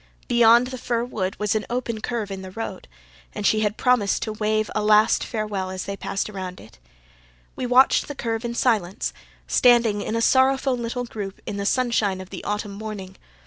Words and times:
Beyond 0.27 0.65
the 0.69 0.79
fir 0.79 1.03
wood 1.05 1.37
was 1.39 1.53
an 1.53 1.67
open 1.69 2.01
curve 2.01 2.31
in 2.31 2.41
the 2.41 2.49
road 2.49 2.87
and 3.35 3.45
she 3.45 3.59
had 3.59 3.77
promised 3.77 4.23
to 4.23 4.33
wave 4.33 4.71
a 4.73 4.81
last 4.83 5.23
farewell 5.23 5.69
as 5.69 5.85
they 5.85 5.95
passed 5.95 6.27
around 6.27 6.59
it. 6.59 6.79
We 7.55 7.67
watched 7.67 8.07
the 8.07 8.15
curve 8.15 8.43
in 8.43 8.55
silence, 8.55 9.13
standing 9.45 10.01
in 10.01 10.15
a 10.15 10.19
sorrowful 10.23 10.75
little 10.75 11.05
group 11.05 11.39
in 11.45 11.57
the 11.57 11.67
sunshine 11.67 12.19
of 12.19 12.31
the 12.31 12.43
autumn 12.45 12.73
morning. 12.73 13.15